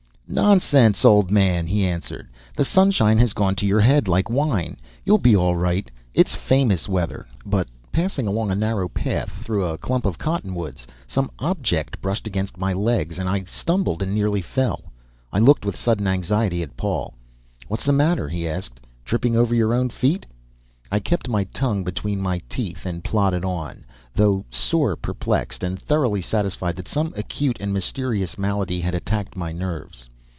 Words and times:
"Nonsense, 0.33 1.03
old 1.03 1.29
man," 1.29 1.67
he 1.67 1.85
answered. 1.85 2.29
"The 2.55 2.63
sunshine 2.63 3.17
has 3.17 3.33
gone 3.33 3.53
to 3.55 3.65
your 3.65 3.81
head 3.81 4.07
like 4.07 4.29
wine. 4.29 4.77
You'll 5.03 5.17
be 5.17 5.35
all 5.35 5.57
right. 5.57 5.91
It's 6.13 6.35
famous 6.35 6.87
weather." 6.87 7.27
But, 7.45 7.67
passing 7.91 8.27
along 8.27 8.49
a 8.49 8.55
narrow 8.55 8.87
path 8.87 9.29
through 9.43 9.65
a 9.65 9.77
clump 9.77 10.05
of 10.05 10.17
cottonwoods, 10.17 10.87
some 11.05 11.31
object 11.39 11.99
brushed 12.01 12.27
against 12.27 12.57
my 12.57 12.71
legs 12.71 13.19
and 13.19 13.27
I 13.27 13.43
stumbled 13.43 14.01
and 14.01 14.13
nearly 14.15 14.41
fell. 14.41 14.85
I 15.33 15.39
looked 15.39 15.65
with 15.65 15.75
sudden 15.75 16.07
anxiety 16.07 16.63
at 16.63 16.77
Paul. 16.77 17.13
"What's 17.67 17.83
the 17.83 17.91
matter?" 17.91 18.29
he 18.29 18.47
asked. 18.47 18.79
"Tripping 19.03 19.35
over 19.35 19.53
your 19.53 19.73
own 19.73 19.89
feet?" 19.89 20.25
I 20.89 21.01
kept 21.01 21.27
my 21.27 21.43
tongue 21.43 21.83
between 21.83 22.21
my 22.21 22.39
teeth 22.47 22.85
and 22.85 23.03
plodded 23.03 23.43
on, 23.43 23.83
though 24.15 24.45
sore 24.49 24.95
perplexed 24.95 25.61
and 25.61 25.77
thoroughly 25.77 26.21
satisfied 26.21 26.77
that 26.77 26.87
some 26.87 27.11
acute 27.17 27.57
and 27.59 27.73
mysterious 27.73 28.37
malady 28.37 28.79
had 28.79 28.95
attacked 28.95 29.35
my 29.35 29.51
nerves. 29.51 30.07